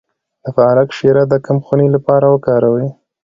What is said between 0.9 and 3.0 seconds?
شیره د کمخونۍ لپاره وکاروئ